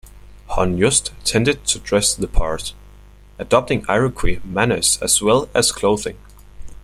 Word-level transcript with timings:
Hon-Yost 0.47 1.11
tended 1.23 1.63
to 1.67 1.77
dress 1.77 2.15
the 2.15 2.27
part, 2.27 2.73
adopting 3.37 3.85
Iroquois 3.87 4.41
manners 4.43 4.97
as 4.99 5.21
well 5.21 5.47
as 5.53 5.71
clothing. 5.71 6.17